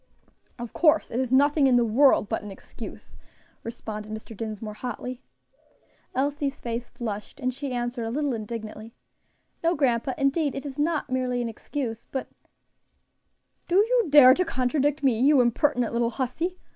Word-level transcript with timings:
"Of 0.57 0.73
course 0.73 1.11
it 1.11 1.19
is; 1.19 1.31
nothing 1.31 1.67
in 1.67 1.75
the 1.75 1.85
world 1.85 2.27
but 2.27 2.41
an 2.41 2.49
excuse," 2.49 3.15
responded 3.61 4.11
Mr. 4.11 4.35
Dinsmore, 4.35 4.73
hotly. 4.73 5.21
Elsie's 6.15 6.59
face 6.59 6.89
flushed, 6.89 7.39
and 7.39 7.53
she 7.53 7.71
answered 7.71 8.05
a 8.05 8.09
little 8.09 8.33
indignantly, 8.33 8.95
"No, 9.63 9.75
grandpa, 9.75 10.15
indeed 10.17 10.55
it 10.55 10.65
is 10.65 10.79
not 10.79 11.11
merely 11.11 11.39
an 11.39 11.49
excuse, 11.49 12.07
but" 12.11 12.29
"Do 13.67 13.75
you 13.75 14.07
dare 14.09 14.33
to 14.33 14.43
contradict 14.43 15.03
me, 15.03 15.19
you 15.19 15.39
impertinent 15.39 15.93
little 15.93 16.09
hussy?" 16.09 16.57